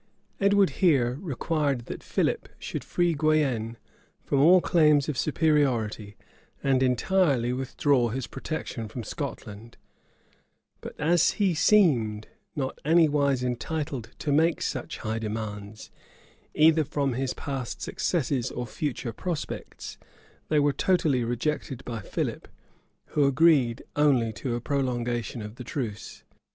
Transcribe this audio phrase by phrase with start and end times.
[0.39, 3.77] Edward here required that Philip should free Guienne
[4.23, 6.17] from all claims of superiority,
[6.63, 9.77] and entirely withdraw his protection from Scotland:
[10.81, 15.91] but as he seemed not anywise entitled to make such high demands,
[16.55, 19.99] either from his past successes or future prospects,
[20.49, 22.47] they were totally rejected by Philip,
[23.09, 26.23] who agreed only to a prolongation of the truce.